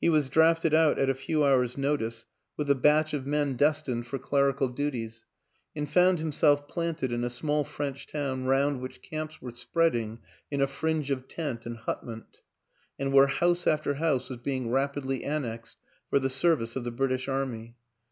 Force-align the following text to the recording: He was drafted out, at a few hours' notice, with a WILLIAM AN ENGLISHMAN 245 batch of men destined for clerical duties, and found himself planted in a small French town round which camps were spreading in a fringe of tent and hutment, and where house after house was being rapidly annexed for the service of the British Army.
He 0.00 0.08
was 0.08 0.28
drafted 0.28 0.74
out, 0.74 0.96
at 0.96 1.10
a 1.10 1.12
few 1.14 1.42
hours' 1.44 1.76
notice, 1.76 2.24
with 2.56 2.70
a 2.70 2.74
WILLIAM 2.74 2.86
AN 2.86 2.98
ENGLISHMAN 2.98 3.22
245 3.58 3.58
batch 3.58 3.80
of 3.82 3.90
men 3.90 3.94
destined 3.96 4.06
for 4.06 4.18
clerical 4.24 4.68
duties, 4.68 5.24
and 5.74 5.90
found 5.90 6.20
himself 6.20 6.68
planted 6.68 7.10
in 7.10 7.24
a 7.24 7.28
small 7.28 7.64
French 7.64 8.06
town 8.06 8.44
round 8.44 8.80
which 8.80 9.02
camps 9.02 9.42
were 9.42 9.50
spreading 9.56 10.20
in 10.52 10.60
a 10.60 10.68
fringe 10.68 11.10
of 11.10 11.26
tent 11.26 11.66
and 11.66 11.78
hutment, 11.78 12.42
and 12.96 13.12
where 13.12 13.26
house 13.26 13.66
after 13.66 13.94
house 13.94 14.28
was 14.28 14.38
being 14.38 14.70
rapidly 14.70 15.24
annexed 15.24 15.78
for 16.08 16.20
the 16.20 16.30
service 16.30 16.76
of 16.76 16.84
the 16.84 16.92
British 16.92 17.26
Army. 17.26 17.74